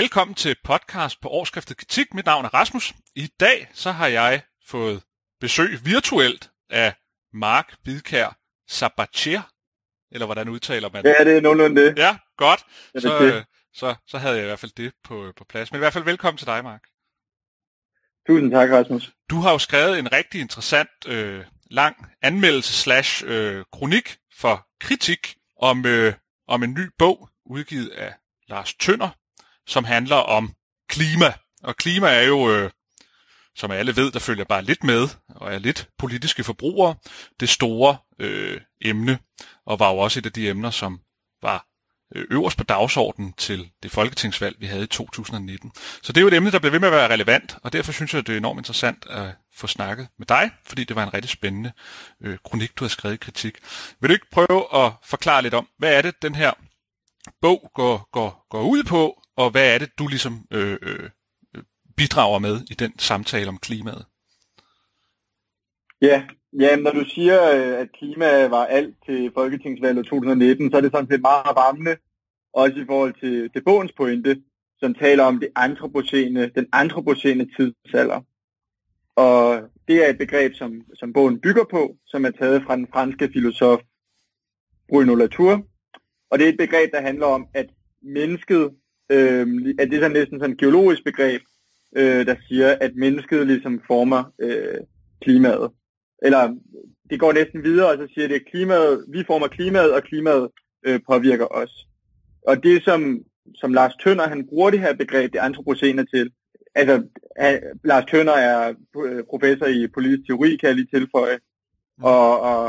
[0.00, 2.14] Velkommen til podcast på Årskriftet Kritik.
[2.14, 2.94] Mit navn er Rasmus.
[3.14, 5.02] I dag så har jeg fået
[5.40, 6.94] besøg virtuelt af
[7.32, 9.42] Mark Hvidkær Sabatier,
[10.12, 11.14] eller hvordan udtaler man det?
[11.18, 11.98] Ja, det er nogenlunde det.
[11.98, 12.64] Ja, godt.
[12.94, 13.44] Ja, så, det.
[13.74, 15.72] så, så havde jeg i hvert fald det på, på plads.
[15.72, 16.82] Men i hvert fald velkommen til dig, Mark.
[18.26, 19.12] Tusind tak, Rasmus.
[19.30, 25.36] Du har jo skrevet en rigtig interessant øh, lang anmeldelse slash øh, kronik for kritik
[25.56, 26.14] om, øh,
[26.48, 28.14] om en ny bog, udgivet af
[28.48, 29.10] Lars Tønder,
[29.66, 30.52] som handler om
[30.88, 31.32] klima.
[31.62, 32.70] Og klima er jo, øh,
[33.56, 36.94] som alle ved, der følger bare lidt med, og er lidt politiske forbrugere,
[37.40, 39.18] det store øh, emne,
[39.66, 41.00] og var jo også et af de emner, som
[41.42, 41.66] var
[42.14, 45.72] øh, øverst på dagsordenen til det folketingsvalg, vi havde i 2019.
[46.02, 47.92] Så det er jo et emne, der bliver ved med at være relevant, og derfor
[47.92, 51.14] synes jeg, det er enormt interessant at få snakket med dig, fordi det var en
[51.14, 51.72] rigtig spændende
[52.22, 53.58] øh, kronik, du har skrevet i kritik.
[54.00, 56.52] Vil du ikke prøve at forklare lidt om, hvad er det, den her
[57.42, 61.08] bog går, går, går ud på, og hvad er det, du ligesom øh, øh,
[61.96, 64.04] bidrager med i den samtale om klimaet?
[66.02, 66.26] Ja,
[66.60, 70.92] ja når du siger, øh, at klima var alt til Folketingsvalget 2019, så er det
[70.92, 71.96] sådan set meget rammende,
[72.52, 74.42] også i forhold til, til bogens pointe,
[74.78, 78.20] som taler om det antropocene, den antropocene tidsalder.
[79.16, 82.86] Og det er et begreb, som, som bogen bygger på, som er taget fra den
[82.92, 83.80] franske filosof
[84.88, 85.66] Bruno Latour.
[86.30, 87.66] Og det er et begreb, der handler om, at
[88.02, 88.70] mennesket
[89.10, 91.42] øh, at det er sådan næsten sådan et geologisk begreb,
[91.96, 94.78] øh, der siger, at mennesket ligesom former øh,
[95.22, 95.70] klimaet.
[96.22, 96.56] Eller
[97.10, 100.48] det går næsten videre, og så siger det, at klimaet, vi former klimaet, og klimaet
[100.86, 101.86] øh, påvirker os.
[102.46, 103.20] Og det, som,
[103.54, 106.30] som Lars Tønder, han bruger det her begreb, det antropocene til,
[106.74, 107.02] altså
[107.36, 108.74] han, Lars Tønder er
[109.04, 111.38] øh, professor i politisk teori, kan jeg lige tilføje,
[111.98, 112.04] mm.
[112.04, 112.62] og, og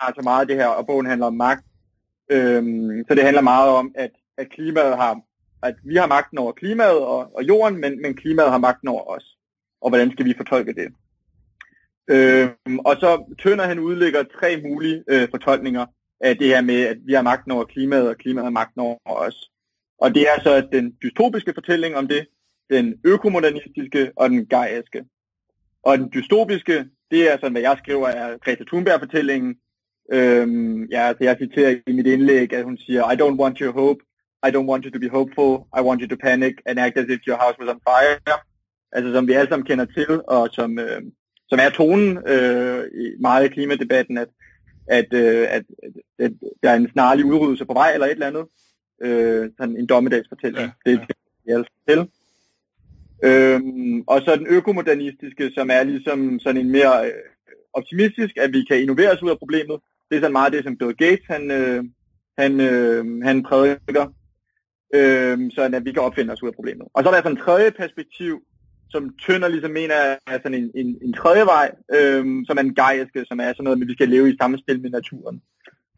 [0.00, 1.64] har så meget af det her, og bogen handler om magt.
[2.30, 5.20] Øhm, så det handler meget om, at, at klimaet har
[5.64, 9.02] at vi har magten over klimaet og, og jorden, men, men klimaet har magten over
[9.02, 9.36] os.
[9.80, 10.88] Og hvordan skal vi fortolke det?
[12.10, 12.48] Øh,
[12.84, 15.86] og så Tønder han udlægger tre mulige øh, fortolkninger
[16.20, 18.98] af det her med, at vi har magten over klimaet, og klimaet har magten over
[19.04, 19.50] os.
[19.98, 22.26] Og det er så den dystopiske fortælling om det,
[22.70, 25.04] den økomodernistiske og den gaiaske.
[25.82, 29.56] Og den dystopiske, det er sådan, hvad jeg skriver, er Greta Thunberg-fortællingen.
[30.12, 33.72] Øhm, ja, så jeg citerer i mit indlæg, at hun siger, I don't want your
[33.72, 34.04] hope,
[34.46, 37.08] i don't want you to be hopeful, I want you to panic and act as
[37.08, 38.38] if your house was on fire.
[38.92, 41.02] Altså som vi alle sammen kender til, og som, øh,
[41.48, 44.28] som er tonen øh, i meget i klimadebatten, at,
[44.86, 45.64] at, øh, at,
[46.18, 46.32] at
[46.62, 48.46] der er en snarlig udryddelse på vej eller et eller andet.
[49.02, 50.58] Øh, sådan en dommedagsfortælling.
[50.86, 50.90] Ja, ja.
[50.90, 51.06] Det er
[51.44, 52.08] vi alle til.
[53.24, 57.12] Øhm, og så den økomodernistiske, som er ligesom sådan en mere øh,
[57.72, 59.80] optimistisk, at vi kan innovere os ud af problemet.
[60.10, 61.84] Det er sådan meget det, som Bill Gates han, øh,
[62.38, 64.12] han, øh, han prædiker
[64.98, 66.86] øh, så at vi kan opfinde os ud af problemet.
[66.94, 68.42] Og så er der sådan en tredje perspektiv,
[68.90, 69.94] som Tønder ligesom mener
[70.26, 73.64] er sådan en, en, en tredje vej, øh, som er en gejerske, som er sådan
[73.64, 75.42] noget med, at vi skal leve i samspil med naturen.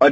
[0.00, 0.10] Og,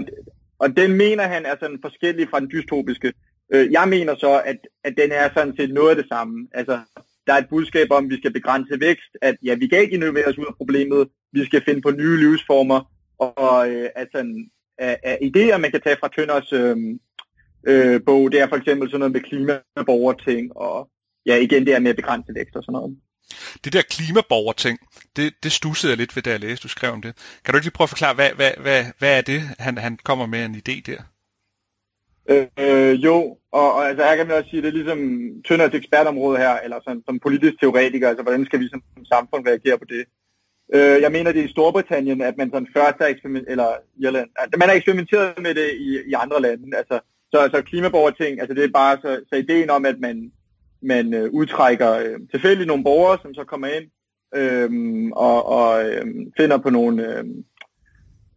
[0.58, 3.12] og den mener han er sådan forskellig fra den dystopiske.
[3.54, 6.48] Øh, jeg mener så, at, at den er sådan set noget af det samme.
[6.54, 6.80] Altså,
[7.26, 9.94] der er et budskab om, at vi skal begrænse vækst, at ja, vi kan ikke
[9.94, 12.80] innovere os ud af problemet, vi skal finde på nye livsformer,
[13.18, 14.18] og øh, altså,
[14.78, 16.76] af, af idéer, man kan tage fra Tønders øh,
[17.66, 18.32] øh, bog.
[18.32, 20.88] Det er for eksempel sådan noget med klimaborgerting, og
[21.26, 22.96] ja, igen det er med at begrænse vækst og sådan noget.
[23.64, 24.78] Det der klimaborgerting,
[25.16, 27.40] det, det stussede jeg lidt ved, da jeg læste, du skrev om det.
[27.44, 29.98] Kan du ikke lige prøve at forklare, hvad, hvad, hvad, hvad er det, han, han
[30.04, 31.02] kommer med en idé der?
[32.30, 33.16] Øh, øh, jo,
[33.52, 34.98] og, og altså her kan også sige, det er ligesom
[35.48, 38.82] Tønders ekspertområde her, eller sådan, som politisk teoretiker, altså hvordan skal vi som
[39.12, 40.04] samfund reagere på det?
[40.74, 43.70] Øh, jeg mener, det er i Storbritannien, at man sådan først har eksperimenteret, eller
[44.04, 47.00] Irland, at man har eksperimenteret med det i, i andre lande, altså
[47.34, 50.32] så altså klimaborgerting, altså det er bare så, så ideen om, at man,
[50.82, 53.86] man øh, udtrækker øh, tilfældigt nogle borgere, som så kommer ind
[54.34, 54.70] øh,
[55.12, 57.24] og, og øh, finder på nogle øh,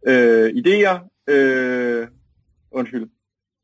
[0.06, 0.96] øh, idéer.
[1.28, 2.06] Øh,
[2.70, 3.08] undskyld.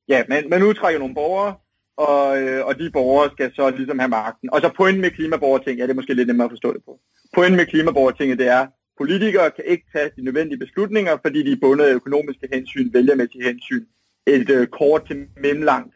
[0.08, 1.54] Ja, man, man udtrækker nogle borgere,
[1.96, 4.50] og, øh, og de borgere skal så ligesom have magten.
[4.52, 7.00] Og så pointen med klimaborgerting, ja, det er måske lidt nemmere at forstå det på.
[7.34, 8.66] Pointen med klimaborgertinget, det er,
[8.98, 13.44] politikere kan ikke tage de nødvendige beslutninger, fordi de er bundet af økonomiske hensyn, vælgermæssige
[13.44, 13.84] hensyn,
[14.26, 15.92] et øh, kort til mellemlang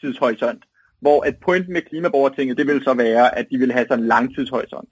[0.00, 0.64] tidshorisont.
[1.00, 4.08] Hvor at pointen med klimaborgertinget, det vil så være, at de vil have sådan en
[4.08, 4.88] lang tidshorisont.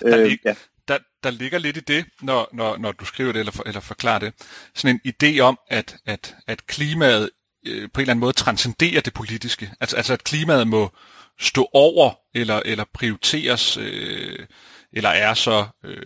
[0.00, 0.54] Der, øh, lig, ja.
[0.88, 3.80] der, der ligger lidt i det, når, når, når du skriver det eller, for, eller
[3.80, 4.32] forklarer det.
[4.74, 7.30] Sådan en idé om, at, at, at klimaet
[7.66, 9.70] øh, på en eller anden måde transcenderer det politiske.
[9.80, 10.90] Altså, altså at klimaet må,
[11.40, 14.38] stå over eller, eller prioriteres øh,
[14.96, 15.96] eller er så øh,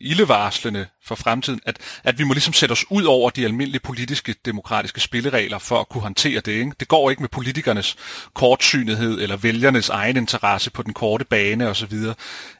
[0.00, 4.34] ildevarslende for fremtiden, at, at vi må ligesom sætte os ud over de almindelige politiske,
[4.44, 6.52] demokratiske spilleregler for at kunne håndtere det.
[6.52, 6.72] Ikke?
[6.80, 7.96] Det går ikke med politikernes
[8.34, 11.94] kortsynighed eller vælgernes egen interesse på den korte bane osv.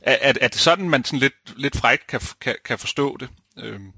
[0.00, 3.28] Er, er, er det sådan, man sådan lidt, lidt frækt kan, kan, kan forstå det?
[3.62, 3.92] Øhm.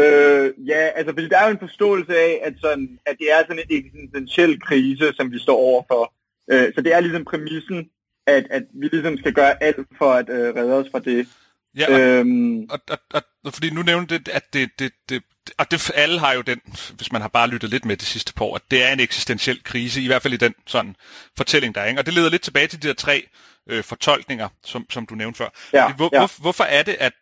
[0.00, 3.38] Øh, ja, altså fordi der er jo en forståelse af, at, sådan, at det er
[3.38, 6.14] sådan en eksistentiel krise, som vi står overfor.
[6.50, 7.90] Øh, så det er ligesom præmissen,
[8.26, 11.28] at, at vi ligesom skal gøre alt for at øh, redde os fra det.
[11.76, 15.22] Ja, og, øhm, og, og, og, og fordi nu nævner det, at det, det, det,
[15.58, 16.60] og det, alle har jo den,
[16.96, 19.00] hvis man har bare lyttet lidt med det sidste par år, at det er en
[19.00, 20.96] eksistentiel krise, i hvert fald i den sådan
[21.36, 21.86] fortælling, der er.
[21.86, 22.00] Ikke?
[22.00, 23.28] Og det leder lidt tilbage til de der tre
[23.68, 25.48] øh, fortolkninger, som, som du nævnte før.
[25.72, 26.18] Ja, hvor, ja.
[26.18, 27.12] Hvor, hvorfor er det, at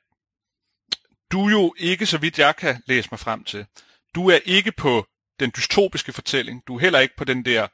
[1.32, 3.66] du jo ikke, så vidt jeg kan læse mig frem til,
[4.14, 5.06] du er ikke på
[5.40, 7.66] den dystopiske fortælling, du er heller ikke på den der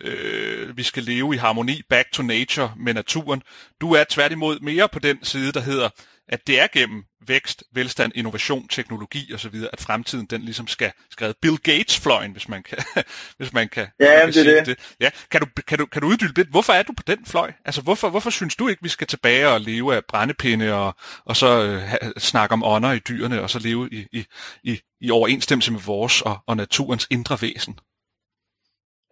[0.00, 3.42] øh, vi skal leve i harmoni, back to nature med naturen.
[3.80, 5.88] Du er tværtimod mere på den side, der hedder,
[6.28, 11.34] at det er gennem vækst, velstand, innovation, teknologi osv., at fremtiden den ligesom skal skrive
[11.42, 12.78] Bill Gates-fløjen, hvis man kan,
[13.38, 14.66] hvis man kan, ja, man kan det sige det.
[14.66, 14.78] det.
[15.00, 17.52] Ja, kan du, kan, du, kan du uddybe lidt, hvorfor er du på den fløj?
[17.64, 21.36] Altså, hvorfor, hvorfor synes du ikke, vi skal tilbage og leve af brændepinde og, og
[21.36, 24.24] så øh, ha, snakke om ånder i dyrene, og så leve i, i,
[24.64, 27.78] i, i overensstemmelse med vores og, og naturens indre væsen?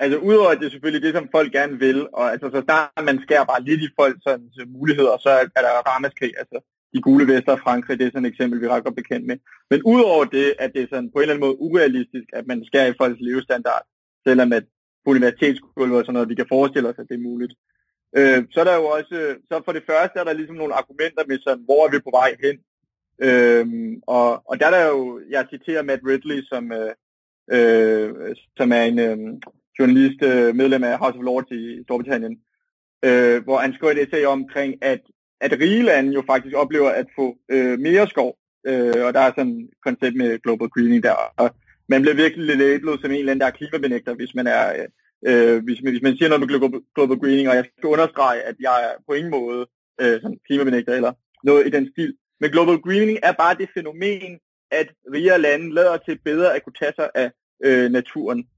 [0.03, 3.05] Altså udover at det er selvfølgelig det, som folk gerne vil, og altså så snart
[3.09, 6.33] man skærer bare lidt i folks sådan, muligheder, så er, er der ramaskrig.
[6.43, 6.59] Altså
[6.95, 9.27] de gule vester af Frankrig, det er sådan et eksempel, vi er ret godt bekendt
[9.27, 9.37] med.
[9.71, 12.65] Men udover det, at det er sådan på en eller anden måde urealistisk, at man
[12.65, 13.85] skærer i folks levestandard,
[14.27, 14.65] selvom at
[15.05, 17.55] på universitetsgulvet og sådan noget, vi kan forestille os, at det er muligt.
[18.19, 20.75] Øh, så er der jo også, øh, så for det første er der ligesom nogle
[20.75, 22.57] argumenter med sådan, hvor er vi på vej hen?
[23.27, 23.67] Øh,
[24.07, 26.93] og, og der er der jo, jeg citerer Matt Ridley, som, øh,
[27.57, 29.19] øh, som er en, øh,
[29.81, 32.35] journalist, øh, medlem af House of Lords i Storbritannien,
[33.05, 35.01] øh, hvor han skrev et essay omkring, at,
[35.41, 38.37] at rige lande jo faktisk oplever at få øh, mere skov,
[38.67, 41.51] øh, og der er sådan et koncept med global greening der, og
[41.89, 44.89] man bliver virkelig labelet som en eller anden, der er klimabenægter, hvis man er, øh,
[45.29, 48.57] øh hvis, hvis man siger noget med global, global greening, og jeg skal understrege, at
[48.61, 49.67] jeg er på ingen måde
[50.01, 51.13] øh, sådan klimabenægter eller
[51.45, 52.15] noget i den stil.
[52.41, 54.39] Men global greening er bare det fænomen,
[54.71, 57.31] at rigere lande lader til bedre at kunne tage sig af
[57.65, 58.49] øh, naturen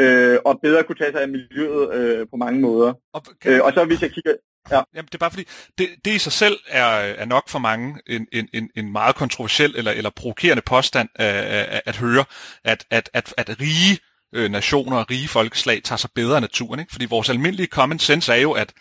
[0.00, 2.92] øh, og bedre kunne tage sig af miljøet øh, på mange måder.
[3.14, 3.52] Og, kan...
[3.52, 4.34] øh, og så hvis jeg kigger...
[4.70, 4.82] Ja.
[4.94, 5.44] Jamen, det er bare fordi,
[5.78, 9.16] det, det i sig selv er, er nok for mange en, en, en, en meget
[9.16, 12.24] kontroversiel eller, eller provokerende påstand at, at, at høre,
[12.64, 13.98] at, at, at, at rige
[14.34, 16.80] øh, nationer og rige folkeslag tager sig bedre af naturen.
[16.80, 16.92] Ikke?
[16.92, 18.72] Fordi vores almindelige common sense er jo, at,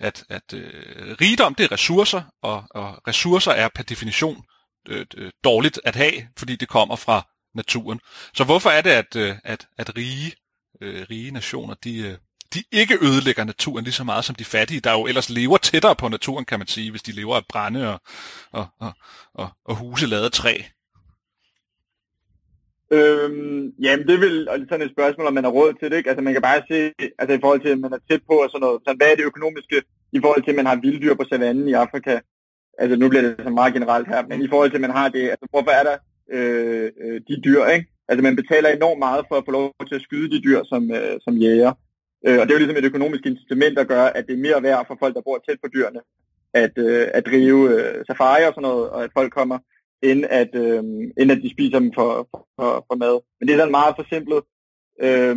[0.00, 4.42] at, at øh, rigdom det er ressourcer, og, og ressourcer er per definition
[4.88, 5.06] øh,
[5.44, 8.00] dårligt at have, fordi det kommer fra naturen.
[8.34, 10.32] Så hvorfor er det, at, øh, at, at rige
[10.80, 12.14] øh, rige nationer, de, øh,
[12.54, 15.96] de ikke ødelægger naturen lige så meget som de fattige, der jo ellers lever tættere
[15.96, 18.00] på naturen, kan man sige, hvis de lever af brænde og,
[18.52, 18.92] og, og,
[19.34, 20.54] og, og huse lavet af træ.
[22.92, 25.96] Øhm, jamen, det er vel altså sådan et spørgsmål, om man har råd til det.
[25.96, 26.10] Ikke?
[26.10, 26.78] Altså, man kan bare se,
[27.18, 28.82] altså i forhold til, at man er tæt på og sådan noget.
[28.86, 31.72] Så hvad er det økonomiske i forhold til, at man har vilddyr på savannen i
[31.72, 32.20] Afrika?
[32.78, 35.08] Altså, nu bliver det så meget generelt her, men i forhold til, at man har
[35.08, 35.96] det, altså, hvorfor er der
[36.36, 37.86] øh, øh, de dyr, ikke?
[38.10, 40.82] Altså man betaler enormt meget for at få lov til at skyde de dyr som,
[40.98, 41.72] øh, som jæger.
[42.26, 44.62] Øh, og det er jo ligesom et økonomisk incitament, der gør, at det er mere
[44.62, 46.00] værd for folk, der bor tæt på dyrene,
[46.54, 49.58] at, øh, at drive øh, safari og sådan noget, og at folk kommer,
[50.02, 50.82] end at, øh,
[51.20, 53.20] end at de spiser dem for, for, for mad.
[53.38, 54.42] Men det er sådan meget forsimplet.
[55.06, 55.36] Øh,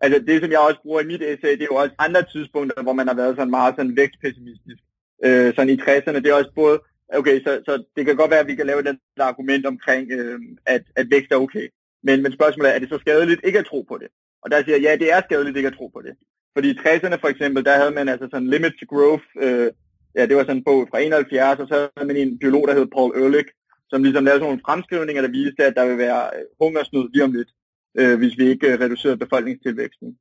[0.00, 2.82] altså det, som jeg også bruger i mit essay, det er jo også andre tidspunkter,
[2.82, 4.82] hvor man har været sådan meget sådan vækstpessimistisk.
[5.24, 6.76] Øh, sådan i 60'erne, det er også både,
[7.18, 10.40] okay, så, så det kan godt være, at vi kan lave den argument omkring, øh,
[10.66, 11.68] at, at vækst er okay.
[12.02, 14.08] Men, men spørgsmålet er, er det så skadeligt ikke at tro på det?
[14.42, 16.14] Og der siger jeg, ja, det er skadeligt ikke at tro på det.
[16.54, 19.70] Fordi i 60'erne for eksempel, der havde man altså sådan Limit to Growth, øh,
[20.16, 22.74] ja, det var sådan en bog fra 71, og så havde man en biolog, der
[22.74, 23.48] hed Paul Ehrlich,
[23.90, 27.24] som ligesom lavede sådan nogle fremskrivninger, der viste, at der vil være øh, hungersnød lige
[27.24, 27.50] om lidt,
[28.00, 30.18] øh, hvis vi ikke øh, reducerer befolkningstilvæksten.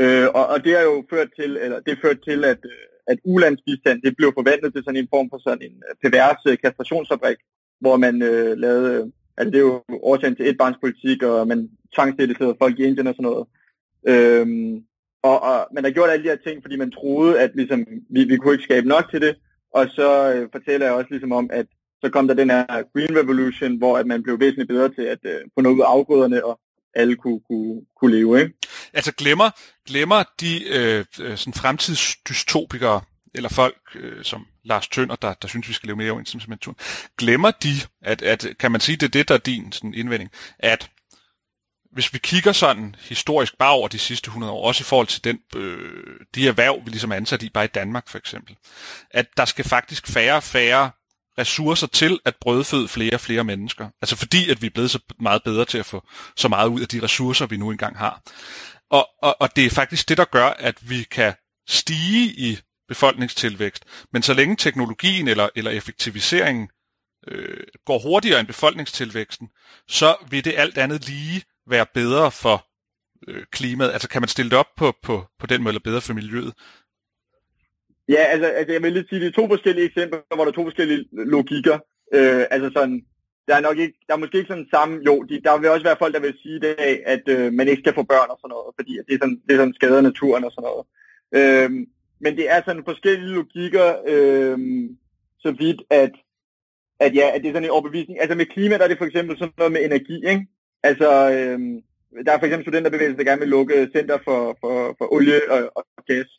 [0.00, 3.18] Øh, og, og det har jo ført til, eller det ført til, at, øh, at
[3.24, 7.38] ulandsbistand, det blev forvandlet til sådan en form for sådan en øh, pervers kastrationsfabrik,
[7.80, 12.78] hvor man øh, lavede Altså det er jo årsagen til etbarnspolitik, og man tvangsstillede folk
[12.78, 13.46] i Indien og sådan noget.
[14.12, 14.84] Øhm,
[15.22, 18.24] og, og man har gjort alle de her ting, fordi man troede, at ligesom, vi,
[18.24, 19.36] vi kunne ikke skabe nok til det.
[19.74, 21.66] Og så øh, fortæller jeg også ligesom om, at
[22.04, 25.18] så kom der den her Green Revolution, hvor at man blev væsentligt bedre til at
[25.24, 26.60] øh, få noget ud af afgrøderne, og
[26.94, 28.40] alle kunne, kunne, kunne leve.
[28.40, 28.54] Ikke?
[28.94, 29.50] Altså glemmer,
[29.86, 33.00] glemmer de øh, øh sådan fremtidsdystopikere,
[33.34, 36.56] eller folk øh, som Lars Tønder, der, der synes, vi skal leve mere overensstemmelse med
[36.56, 36.76] naturen,
[37.18, 40.30] glemmer de, at, at kan man sige, det er det, der er din sådan indvending,
[40.58, 40.90] at
[41.92, 45.24] hvis vi kigger sådan historisk bare over de sidste 100 år, også i forhold til
[45.24, 48.56] den, øh, de erhverv, vi ligesom er ansat i, bare i Danmark for eksempel,
[49.10, 50.90] at der skal faktisk færre og færre
[51.38, 53.88] ressourcer til at brødføde flere og flere mennesker.
[54.02, 56.80] Altså fordi, at vi er blevet så meget bedre til at få så meget ud
[56.80, 58.22] af de ressourcer, vi nu engang har.
[58.90, 61.34] Og, og, og det er faktisk det, der gør, at vi kan
[61.68, 62.58] stige i
[62.92, 63.82] befolkningstilvækst.
[64.12, 66.66] Men så længe teknologien eller, eller effektiviseringen
[67.28, 69.46] øh, går hurtigere end befolkningstilvæksten,
[69.88, 71.42] så vil det alt andet lige
[71.74, 72.56] være bedre for
[73.28, 73.92] øh, klimaet.
[73.92, 76.52] Altså kan man stille det op på, på, på den måde, eller bedre for miljøet?
[78.08, 80.58] Ja, altså, altså jeg vil lige sige, det er to forskellige eksempler, hvor der er
[80.58, 81.78] to forskellige logikker.
[82.14, 82.96] Øh, altså sådan,
[83.48, 85.86] der er nok ikke, der er måske ikke sådan samme, jo, de, der vil også
[85.88, 88.38] være folk, der vil sige det af, at øh, man ikke skal få børn og
[88.40, 90.84] sådan noget, fordi at det, er sådan, det er sådan skader naturen og sådan noget.
[91.38, 91.70] Øh,
[92.20, 94.58] men det er altså sådan forskellige logikker, øh,
[95.38, 96.12] så vidt at,
[97.00, 98.20] at ja, at det er sådan en overbevisning.
[98.20, 100.46] Altså med klima, der er det for eksempel sådan noget med energi, ikke?
[100.82, 101.58] Altså, øh,
[102.24, 105.72] der er for eksempel studenterbevægelsen, der gerne vil lukke center for, for, for olie og,
[105.74, 106.30] og gas.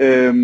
[0.00, 0.34] Øh,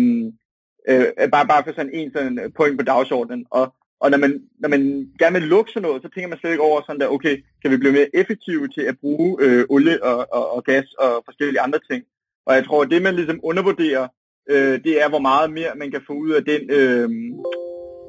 [0.89, 3.45] øh, bare, bare for sådan en sådan point på dagsordenen.
[3.49, 4.81] Og, og når man, når man
[5.19, 7.71] gerne vil lukke sådan noget, så tænker man slet ikke over sådan der, okay, kan
[7.71, 11.61] vi blive mere effektive til at bruge øh, olie og, og, og gas og forskellige
[11.61, 12.03] andre ting.
[12.45, 14.07] Og jeg tror, at det man ligesom undervurderer,
[14.49, 17.09] øh, det er, hvor meget mere man kan få ud af den øh,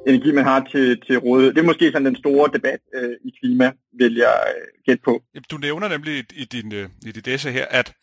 [0.07, 1.55] energi, man har til, til rådighed.
[1.55, 5.23] Det er måske sådan den store debat øh, i klima, vil jeg øh, gætte på.
[5.51, 7.95] Du nævner nemlig i, i din, øh, i dit essay her, at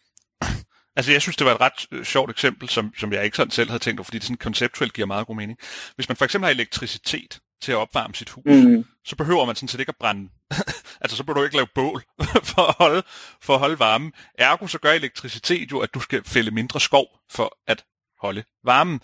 [0.96, 3.52] Altså, jeg synes, det var et ret øh, sjovt eksempel, som, som jeg ikke sådan
[3.52, 5.60] selv havde tænkt over, fordi det sådan konceptuelt giver meget god mening.
[5.96, 8.86] Hvis man for eksempel har elektricitet til at opvarme sit hus, mm.
[9.06, 10.30] så behøver man sådan set ikke at brænde.
[11.02, 12.04] altså, så behøver du ikke lave bål
[12.52, 13.04] for at, holde,
[13.42, 14.14] for at holde varmen.
[14.38, 17.84] Ergo så gør elektricitet jo, at du skal fælde mindre skov for at
[18.22, 19.02] holde varmen.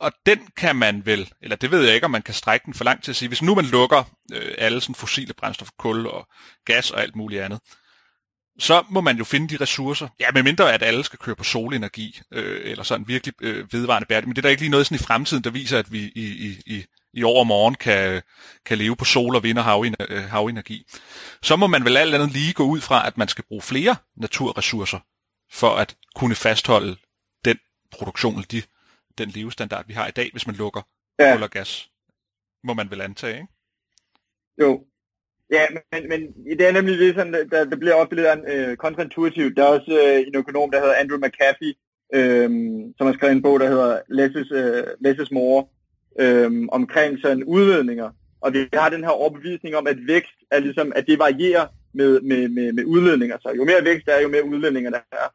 [0.00, 2.74] Og den kan man vel, eller det ved jeg ikke, om man kan strække den
[2.74, 6.06] for langt til at sige, hvis nu man lukker øh, alle sådan fossile brændstoffer, kul
[6.06, 6.28] og
[6.64, 7.60] gas og alt muligt andet,
[8.58, 10.08] så må man jo finde de ressourcer.
[10.20, 14.28] Ja, medmindre at alle skal køre på solenergi, øh, eller sådan virkelig øh, vedvarende bæredygtigt.
[14.28, 16.24] Men det er der ikke lige noget sådan i fremtiden, der viser, at vi i,
[16.24, 16.84] i, i,
[17.14, 18.22] i år og morgen kan,
[18.66, 20.84] kan leve på sol og vind og øh, havenergi.
[21.42, 23.96] Så må man vel alt andet lige gå ud fra, at man skal bruge flere
[24.16, 24.98] naturressourcer,
[25.52, 26.96] for at kunne fastholde
[27.92, 28.62] produktion, de,
[29.18, 30.82] den levestandard, vi har i dag, hvis man lukker
[31.18, 31.34] ja.
[31.34, 31.90] kul og gas.
[32.64, 33.48] Må man vel antage, ikke?
[34.60, 34.84] Jo,
[35.52, 36.20] Ja, men, men
[36.58, 39.56] det er nemlig det, sådan, der, der bliver ofte lidt uh, kontraintuitivt.
[39.56, 41.74] Der er også uh, en økonom, der hedder Andrew McAfee,
[42.14, 45.66] øhm, som har skrevet en bog, der hedder Lesses, uh, Lesses More,
[46.20, 48.10] øhm, omkring sådan udledninger.
[48.40, 52.20] Og vi har den her overbevisning om, at vækst er ligesom, at det varierer med,
[52.20, 53.36] med, med, med udledninger.
[53.40, 55.26] Så jo mere vækst der er, jo mere udledninger der er.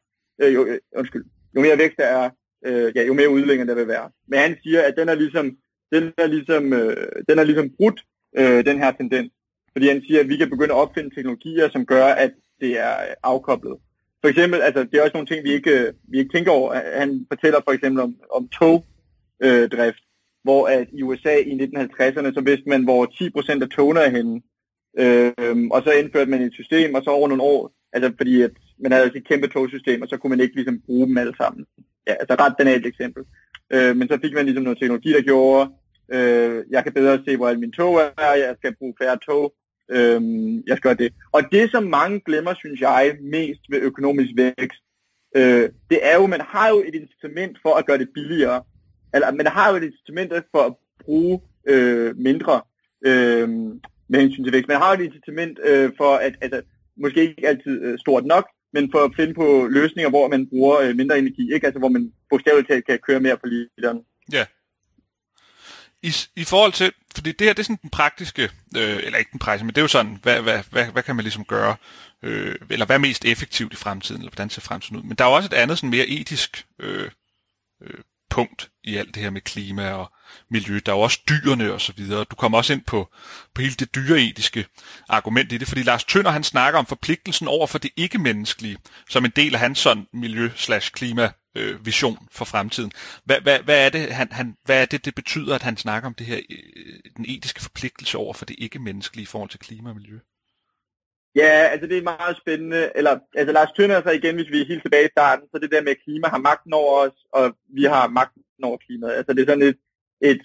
[0.41, 1.25] Øh, jo, øh, undskyld.
[1.55, 2.29] Jo mere vækst der er,
[2.65, 4.09] øh, ja, jo mere udlænger der vil være.
[4.27, 5.57] Men han siger, at den er ligesom,
[5.91, 8.01] den er ligesom, øh, den er ligesom brudt,
[8.37, 9.31] øh, den her tendens.
[9.71, 12.91] Fordi han siger, at vi kan begynde at opfinde teknologier, som gør, at det er
[12.91, 13.77] øh, afkoblet.
[14.21, 16.99] For eksempel, altså det er også nogle ting, vi ikke, øh, vi ikke tænker over.
[16.99, 20.07] Han fortæller for eksempel om, om togdrift, øh,
[20.43, 24.41] hvor at i USA i 1950'erne, så vidste man, hvor 10% af togene er henne.
[24.99, 28.41] Øh, øhm, og så indførte man et system, og så over nogle år, altså fordi
[28.41, 31.33] at man havde et kæmpe togsystem, og så kunne man ikke ligesom bruge dem alle
[31.37, 31.65] sammen.
[32.07, 33.23] Ja, altså ret banalt eksempel.
[33.73, 35.71] Øh, men så fik man ligesom noget teknologi, der gjorde,
[36.13, 39.53] øh, jeg kan bedre se, hvor alle mine tog er, jeg skal bruge færre tog,
[39.91, 40.21] øh,
[40.67, 41.13] jeg skal gøre det.
[41.31, 44.81] Og det, som mange glemmer, synes jeg, mest ved økonomisk vækst,
[45.35, 48.63] øh, det er jo, man har jo et incitament for at gøre det billigere.
[49.13, 50.73] Eller man har jo et incitament for at
[51.05, 52.61] bruge øh, mindre
[53.05, 53.49] øh,
[54.09, 54.67] med hensyn til vækst.
[54.67, 56.61] Man har jo et incitament øh, for at, altså,
[56.97, 60.79] måske ikke altid øh, stort nok, men for at finde på løsninger, hvor man bruger
[60.79, 61.65] øh, mindre energi, ikke?
[61.67, 63.99] Altså hvor man bogstaveligt talt kan køre mere på literen.
[64.31, 64.45] Ja,
[66.03, 68.43] i, i forhold til, fordi det her, det er sådan den praktiske,
[68.77, 71.15] øh, eller ikke den praktiske, men det er jo sådan, hvad, hvad, hvad, hvad kan
[71.15, 71.75] man ligesom gøre,
[72.23, 75.03] øh, eller hvad er mest effektivt i fremtiden, eller hvordan ser fremtiden ud.
[75.03, 77.11] Men der er jo også et andet sådan mere etisk øh,
[77.81, 80.11] øh, punkt i alt det her med klima og
[80.51, 80.79] miljø.
[80.85, 82.23] Der er jo også dyrene og så videre.
[82.23, 83.07] Du kommer også ind på,
[83.53, 84.65] på hele det dyreetiske
[85.09, 88.77] argument i det, fordi Lars Tønder han snakker om forpligtelsen over for det ikke-menneskelige,
[89.09, 92.91] som en del af hans sådan miljø-klima øh, vision for fremtiden.
[93.25, 96.07] Hvad, hvad, hvad, er det, han, han, hvad er det, det betyder, at han snakker
[96.07, 99.89] om det her, øh, den etiske forpligtelse over for det ikke-menneskelige i forhold til klima
[99.89, 100.19] og miljø?
[101.35, 102.91] Ja, altså det er meget spændende.
[102.95, 105.71] Eller, altså Lars Tønder, så igen, hvis vi er helt tilbage i starten, så det
[105.71, 109.13] der med, at klima har magten over os, og vi har magten over klimaet.
[109.13, 109.77] Altså det er sådan et,
[110.21, 110.41] et,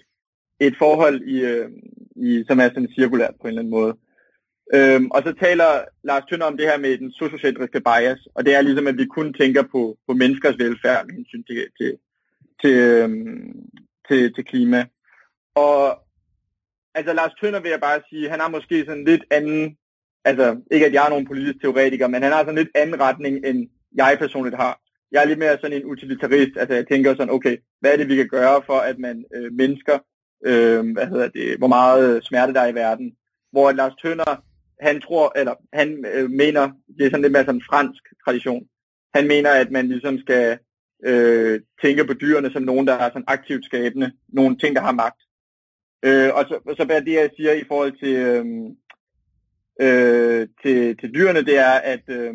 [0.60, 1.70] et forhold, i, øh,
[2.16, 3.96] i, som er sådan cirkulært på en eller anden måde.
[4.74, 8.54] Øhm, og så taler Lars Tønder om det her med den sociocentriske bias, og det
[8.54, 11.96] er ligesom, at vi kun tænker på, på menneskers velfærd med hensyn til, til,
[12.60, 13.52] til, øhm,
[14.08, 14.86] til, til klima.
[15.54, 15.98] Og
[16.94, 19.76] altså Lars Tønder vil jeg bare sige, han har måske sådan lidt anden
[20.24, 23.46] altså ikke at jeg er nogen politisk teoretiker, men han har sådan lidt anden retning,
[23.46, 24.80] end jeg personligt har.
[25.12, 28.08] Jeg er lidt mere sådan en utilitarist, altså jeg tænker sådan, okay, hvad er det,
[28.08, 29.98] vi kan gøre for, at man øh, mennesker,
[30.46, 33.12] øh, hvad hedder det, hvor meget øh, smerte der er i verden.
[33.52, 34.44] Hvor Lars Tønder,
[34.80, 38.66] han tror, eller han øh, mener, det er sådan lidt mere sådan en fransk tradition,
[39.14, 40.58] han mener, at man ligesom skal
[41.04, 44.92] øh, tænke på dyrene som nogen, der er sådan aktivt skabende, nogle ting, der har
[44.92, 45.20] magt.
[46.04, 48.44] Øh, og så, så hvad det, jeg siger i forhold til, øh,
[49.80, 52.34] øh, til, til dyrene, det er, at, øh,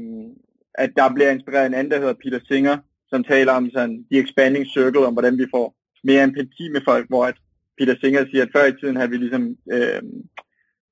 [0.77, 2.77] at der bliver inspireret en anden, der hedder Peter Singer,
[3.09, 7.05] som taler om sådan The Expanding Circle, om hvordan vi får mere empati med folk,
[7.09, 7.35] hvor at
[7.77, 10.01] Peter Singer siger, at før i tiden havde vi ligesom, øh,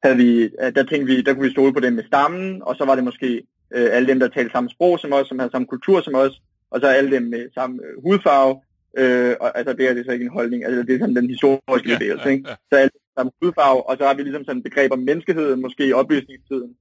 [0.04, 2.86] havde vi, der tænkte vi, der kunne vi stole på dem med stammen, og så
[2.86, 3.30] var det måske
[3.76, 6.42] øh, alle dem, der talte samme sprog som os, som havde samme kultur som os,
[6.72, 8.62] og så alle dem med samme øh, hudfarve,
[8.98, 11.30] øh, og altså det er det så ikke en holdning, altså det er sådan den
[11.30, 12.50] historiske ja, bevægelse, ikke?
[12.70, 15.88] Så alle samme hudfarve, og så har vi ligesom sådan et begreb om menneskeheden, måske
[15.88, 16.76] i oplysningstiden,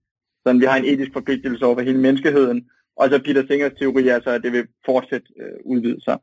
[0.46, 4.08] sådan vi har en etisk forpligtelse over for hele menneskeheden, og så Peter Singers teori
[4.08, 6.18] er så, at det vil fortsat øh, udvide sig.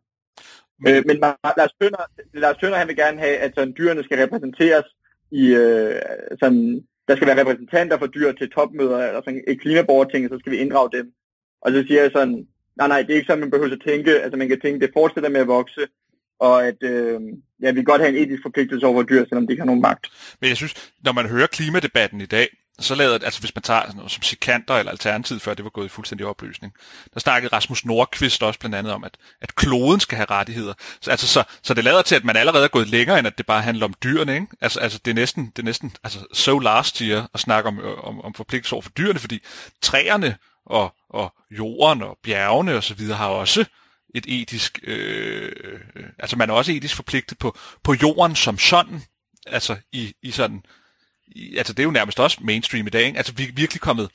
[0.84, 1.18] Men, øh, men
[1.58, 4.86] Lars Tønder, Lars Tønder, han vil gerne have, at sådan, dyrene skal repræsenteres
[5.32, 6.02] i øh,
[6.42, 10.52] sådan, der skal være repræsentanter for dyr til topmøder, eller sådan et klimaborgerting, så skal
[10.52, 11.12] vi inddrage dem.
[11.62, 12.48] Og så siger jeg sådan,
[12.78, 14.94] nej, nej, det er ikke sådan, man behøver at tænke, altså man kan tænke, det
[14.94, 15.88] fortsætter med at vokse,
[16.40, 17.20] og at øh,
[17.62, 20.08] ja, vi godt have en etisk forpligtelse over dyr, selvom de ikke har nogen magt.
[20.42, 22.48] Men jeg synes, når man hører klimadebatten i dag,
[22.80, 25.70] så lavede, altså hvis man tager sådan noget som Sikanter eller Alternativ, før det var
[25.70, 26.74] gået i fuldstændig opløsning,
[27.14, 30.74] der snakkede Rasmus Nordqvist også blandt andet om, at, at kloden skal have rettigheder.
[31.02, 33.38] Så, altså, så, så det lader til, at man allerede er gået længere, end at
[33.38, 34.48] det bare handler om dyrene, ikke?
[34.62, 37.80] Altså, altså det er næsten, det er næsten altså, so last year at snakke om,
[38.04, 39.40] om, om forpligtelser over for dyrene, fordi
[39.82, 43.66] træerne og, og jorden og bjergene og så videre har også
[44.16, 45.52] et etisk, øh,
[45.96, 49.02] øh altså man er også etisk forpligtet på, på jorden som sådan,
[49.48, 50.64] altså i, i sådan
[51.58, 53.18] altså det er jo nærmest også mainstream i dag, ikke?
[53.18, 54.10] altså vi er virkelig kommet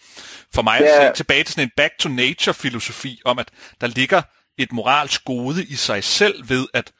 [0.55, 1.07] for mig yeah.
[1.07, 3.49] at se tilbage til sådan en back to nature filosofi om, at
[3.81, 4.23] der ligger
[4.59, 6.93] et moralsk gode i sig selv ved, at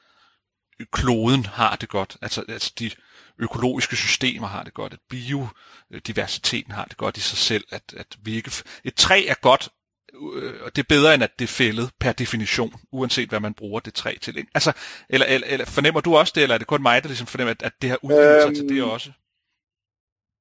[0.93, 2.91] kloden har det godt, altså, altså de
[3.39, 8.07] økologiske systemer har det godt, at biodiversiteten har det godt i sig selv, at, at
[8.23, 8.51] vi ikke,
[8.85, 9.69] et træ er godt,
[10.35, 13.55] øh, og det er bedre end at det er fældet per definition, uanset hvad man
[13.55, 14.37] bruger det træ til.
[14.37, 14.51] Ikke?
[14.55, 14.73] Altså,
[15.09, 17.51] eller, eller, eller fornemmer du også det, eller er det kun mig, der ligesom fornemmer,
[17.51, 19.11] at, at det har udvidet øhm, sig til det øhm, også?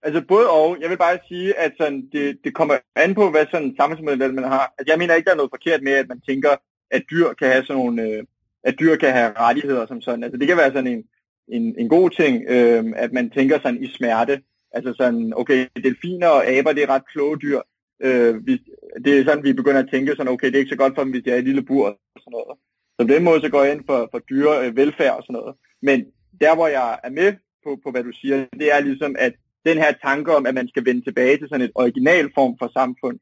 [0.05, 0.77] Altså både og.
[0.81, 4.43] Jeg vil bare sige, at sådan, det, det kommer an på, hvad sådan samfundsmodel man
[4.43, 4.73] har.
[4.77, 6.49] Altså, jeg mener ikke, der er noget forkert med, at man tænker,
[6.91, 8.23] at dyr kan have sådan nogle, øh,
[8.63, 10.23] at dyr kan have rettigheder som sådan.
[10.23, 11.03] Altså det kan være sådan en,
[11.47, 14.41] en, en god ting, øh, at man tænker sådan i smerte.
[14.71, 17.59] Altså sådan, okay, delfiner og aber, det er ret kloge dyr.
[18.01, 18.61] Øh, vi,
[19.05, 21.03] det er sådan, vi begynder at tænke sådan, okay, det er ikke så godt for
[21.03, 22.57] dem, hvis de er i et lille bur og sådan noget.
[22.99, 25.33] Så på den måde så går jeg ind for, for dyre øh, velfærd og sådan
[25.33, 25.55] noget.
[25.81, 26.05] Men
[26.41, 29.33] der, hvor jeg er med på, på, hvad du siger, det er ligesom, at
[29.65, 32.69] den her tanke om, at man skal vende tilbage til sådan et original form for
[32.73, 33.19] samfund,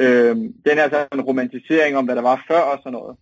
[0.00, 3.16] øhm, den er sådan en romantisering om, hvad der var før og sådan noget.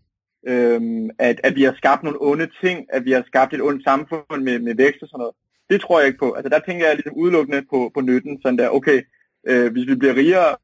[0.47, 3.85] Øhm, at, at vi har skabt nogle onde ting, at vi har skabt et ondt
[3.85, 5.35] samfund med, med vækst og sådan noget.
[5.71, 6.33] Det tror jeg ikke på.
[6.33, 9.03] Altså der tænker jeg ligesom udelukkende på, på nytten, sådan der, okay,
[9.49, 10.57] øh, hvis vi bliver rigere,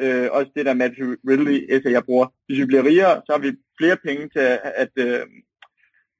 [0.00, 3.38] øh, også det der Matthew Ridley essay, jeg bruger, hvis vi bliver rigere, så har
[3.38, 5.20] vi flere penge til at, at øh,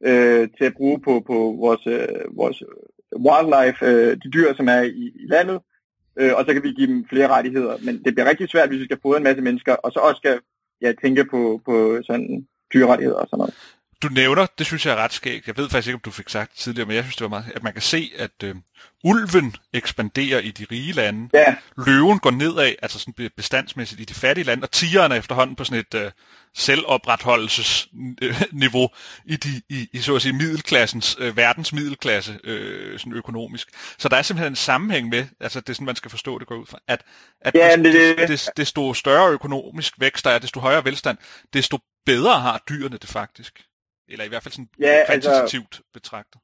[0.08, 2.62] øh, til at bruge på, på vores, øh, vores
[3.14, 5.61] wildlife, øh, de dyr, som er i, i landet,
[6.16, 7.77] øh, og så kan vi give dem flere rettigheder.
[7.83, 10.19] Men det bliver rigtig svært, hvis vi skal fodre en masse mennesker, og så også
[10.19, 10.40] skal
[10.81, 13.55] ja, tænke på, på sådan dyrerettigheder og sådan noget
[14.02, 15.46] du nævner, det synes jeg er ret skægt.
[15.46, 17.52] Jeg ved faktisk ikke, om du fik sagt tidligere, men jeg synes, det var meget,
[17.54, 18.54] at man kan se, at øh,
[19.04, 21.28] ulven ekspanderer i de rige lande.
[21.35, 21.56] Ja.
[21.87, 25.64] Løven går nedad, altså sådan bestandsmæssigt i de fattige lande, og tigeren er efterhånden på
[25.64, 26.11] sådan et øh,
[26.54, 28.88] selvopretholdelsesniveau
[29.24, 33.68] i, de, i, i så at sige middelklassens, øh, verdens middelklasse øh, sådan økonomisk.
[33.98, 36.46] Så der er simpelthen en sammenhæng med, altså det er sådan, man skal forstå det
[36.46, 37.02] går ud fra, at,
[37.40, 41.18] at ja, det, det, det, desto større økonomisk vækst der er, desto højere velstand,
[41.52, 43.62] desto bedre har dyrene det faktisk.
[44.09, 46.40] Eller i hvert fald sådan ja, kvantitativt altså, betragtet.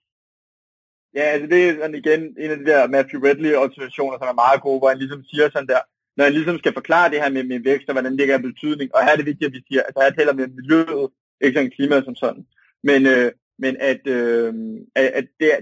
[1.14, 4.42] Ja, altså det er sådan igen en af de der Matthew Redley observationer, som er
[4.44, 5.80] meget gode, hvor han ligesom siger sådan der,
[6.16, 8.94] når han ligesom skal forklare det her med, med vækst og hvordan det er betydning,
[8.94, 11.58] og her er det vigtigt, at vi siger, altså her taler vi om miljøet, ikke
[11.58, 12.46] sådan klimaet som sådan,
[12.82, 14.54] men, øh, men at, øh,
[14.94, 15.58] at, at, det er,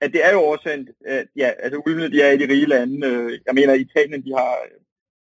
[0.00, 3.06] at det er jo årsagen, at ja, altså ulvene, de er i de rige lande,
[3.06, 4.56] øh, jeg mener Italien, de har,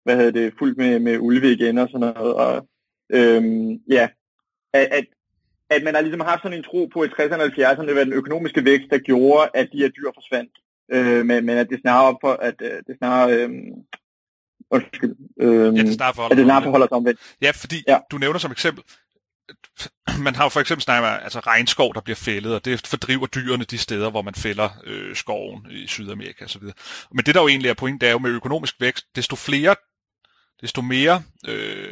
[0.03, 2.67] hvad hedder det, fuldt med, med ulve igen og sådan noget, og
[3.09, 3.43] øh,
[3.89, 4.07] ja,
[4.73, 5.05] at, at
[5.69, 8.03] at man har ligesom haft sådan en tro på i 60'erne og 70'erne, det var
[8.03, 10.51] den økonomiske vækst, der gjorde, at de her dyr forsvandt.
[10.91, 13.33] Øh, men, men at det snarere op for, at øh, det snarere...
[13.33, 13.49] Øh,
[14.71, 17.19] undskyld, øh, ja, det snarere forholder, at det snarere forholder sig omvendt.
[17.41, 17.97] Ja, fordi ja.
[18.11, 18.83] du nævner som eksempel,
[20.25, 23.63] man har jo for eksempel snakket altså regnskov, der bliver fældet, og det fordriver dyrene
[23.63, 26.63] de steder, hvor man fælder øh, skoven i Sydamerika osv.
[27.11, 29.75] Men det der jo egentlig er pointen, det er jo med økonomisk vækst, desto flere
[30.61, 31.84] desto mere øh,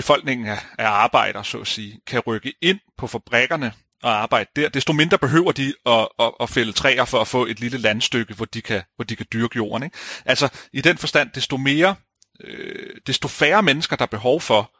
[0.00, 4.68] befolkningen af, af arbejdere, så at sige, kan rykke ind på fabrikkerne og arbejde der,
[4.68, 8.34] desto mindre behøver de at, at, at fælde træer for at få et lille landstykke,
[8.34, 9.82] hvor de kan, hvor de kan dyrke jorden.
[9.82, 9.96] Ikke?
[10.24, 11.94] Altså i den forstand, desto mere,
[12.44, 14.70] øh, desto færre mennesker, der er behov for,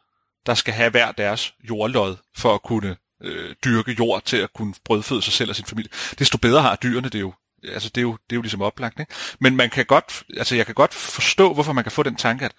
[0.45, 4.73] der skal have hver deres jordlod for at kunne øh, dyrke jord til at kunne
[4.85, 7.33] brødføde sig selv og sin familie, desto bedre har dyrene det jo.
[7.63, 8.99] Altså det er jo, det er jo ligesom oplagt.
[8.99, 9.13] Ikke?
[9.39, 12.45] Men man kan godt, altså jeg kan godt forstå, hvorfor man kan få den tanke,
[12.45, 12.53] at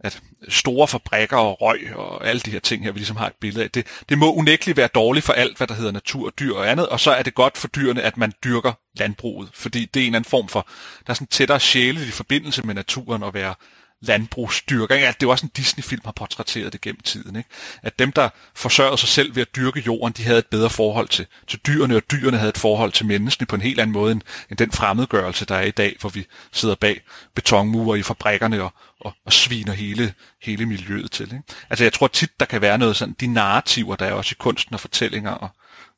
[0.00, 3.32] at store fabrikker og røg og alle de her ting her, vi ligesom har et
[3.40, 6.54] billede af, det, det må unægteligt være dårligt for alt, hvad der hedder natur, dyr
[6.54, 10.00] og andet, og så er det godt for dyrene, at man dyrker landbruget, fordi det
[10.00, 10.68] er en eller anden form for,
[11.06, 13.54] der er sådan tættere sjæle i forbindelse med naturen at være
[14.02, 14.94] landbrugsdyrker.
[14.94, 15.06] Ikke?
[15.06, 17.36] det er jo også en Disney-film, har portrætteret det gennem tiden.
[17.36, 17.48] Ikke?
[17.82, 21.08] At dem, der forsørgede sig selv ved at dyrke jorden, de havde et bedre forhold
[21.08, 24.12] til, til dyrene, og dyrene havde et forhold til menneskene på en helt anden måde
[24.12, 27.00] end, end den fremmedgørelse, der er i dag, hvor vi sidder bag
[27.34, 31.24] betonmure i fabrikkerne og, og, og sviner hele, hele miljøet til.
[31.24, 31.42] Ikke?
[31.70, 34.38] Altså jeg tror tit, der kan være noget sådan, de narrativer, der er også i
[34.38, 35.48] kunsten og fortællinger, og,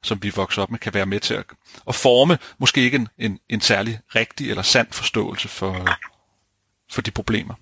[0.03, 1.45] som vi vokser op med, kan være med til at,
[1.89, 5.89] at forme måske ikke en, en, en særlig rigtig eller sand forståelse for,
[6.91, 7.55] for de problemer.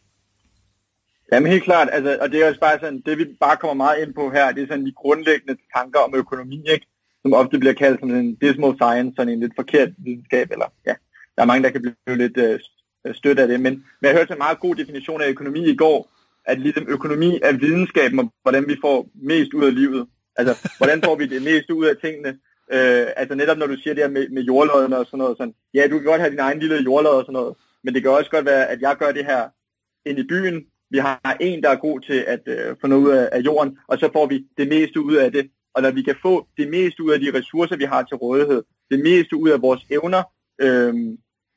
[1.33, 4.03] Jamen helt klart, altså, og det er også bare sådan, det vi bare kommer meget
[4.03, 6.87] ind på her, det er sådan de grundlæggende tanker om økonomi, ikke?
[7.23, 10.95] som ofte bliver kaldt som en dismal science, sådan en lidt forkert videnskab, eller ja,
[11.35, 12.61] der er mange, der kan blive lidt øh,
[13.07, 15.77] øh, stødt af det, men, men jeg hørte en meget god definition af økonomi i
[15.77, 16.11] går,
[16.45, 20.07] at ligesom økonomi er videnskaben om, hvordan vi får mest ud af livet.
[20.37, 22.29] Altså, hvordan får vi det mest ud af tingene?
[22.73, 25.55] Øh, altså netop når du siger det her med, med jordlodene og sådan noget, sådan,
[25.75, 28.11] ja, du kan godt have din egen lille jordlod og sådan noget, men det kan
[28.11, 29.43] også godt være, at jeg gør det her
[30.07, 33.11] ind i byen, vi har en, der er god til at øh, få noget ud
[33.11, 35.51] af, af jorden, og så får vi det meste ud af det.
[35.75, 38.63] Og når vi kan få det meste ud af de ressourcer, vi har til rådighed,
[38.91, 40.23] det meste ud af vores evner,
[40.61, 40.95] øh,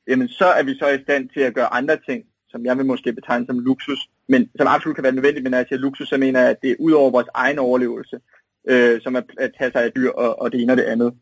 [0.08, 2.86] jamen så er vi så i stand til at gøre andre ting, som jeg vil
[2.86, 6.08] måske betegne som luksus, men som absolut kan være nødvendigt, men når jeg siger luksus,
[6.08, 8.20] så mener jeg, at det er ud over vores egen overlevelse,
[8.68, 11.14] øh, som at, at tage sig af dyr og, og det ene og det andet.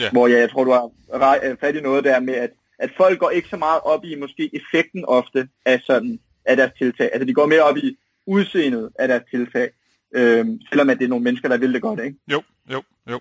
[0.00, 0.12] Yeah.
[0.12, 3.30] Hvor ja, jeg tror, du har fat i noget der med, at, at folk går
[3.30, 7.10] ikke så meget op i måske effekten ofte af sådan af deres tiltag.
[7.12, 9.70] Altså de går mere op i udseendet af deres tiltag,
[10.14, 12.18] øh, selvom at det er nogle mennesker, der vil det godt, ikke?
[12.32, 13.20] Jo, jo, jo.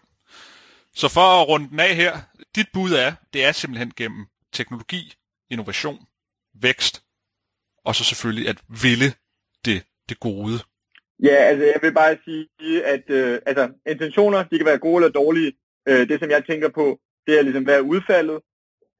[0.94, 2.18] Så for at runde den af her,
[2.56, 5.14] dit bud er, det er simpelthen gennem teknologi,
[5.50, 6.00] innovation,
[6.62, 7.04] vækst,
[7.86, 9.14] og så selvfølgelig at ville
[9.66, 10.60] det, det gode.
[11.24, 15.22] Ja, altså jeg vil bare sige, at øh, altså, intentioner, de kan være gode eller
[15.22, 15.54] dårlige.
[15.88, 18.40] Øh, det som jeg tænker på, det er ligesom, hvad er udfaldet,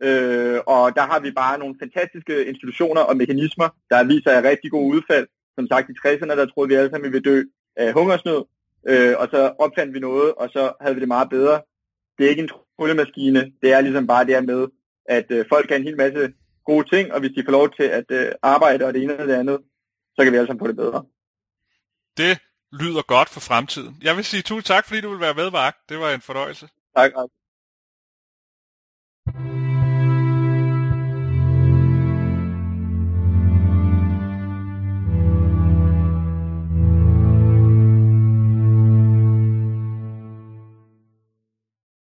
[0.04, 4.72] Øh, og der har vi bare nogle fantastiske institutioner og mekanismer, der viser sig rigtig
[4.72, 5.28] gode udfald.
[5.58, 7.44] Som sagt, i 60'erne, der troede vi alle sammen, vi ville dø
[7.76, 8.44] af hungersnød.
[8.88, 11.62] Øh, og så opfandt vi noget, og så havde vi det meget bedre.
[12.18, 13.52] Det er ikke en trullemaskine.
[13.62, 14.68] Det er ligesom bare det med,
[15.06, 16.34] at øh, folk kan en hel masse
[16.66, 19.28] gode ting, og hvis de får lov til at øh, arbejde og det ene og
[19.28, 19.60] det andet,
[20.16, 21.06] så kan vi alle sammen få det bedre.
[22.18, 22.40] Det
[22.82, 23.98] lyder godt for fremtiden.
[24.04, 25.76] Jeg vil sige tusind tak, fordi du vil være med, Mark.
[25.90, 26.68] Det var en fornøjelse.
[26.98, 27.12] Tak,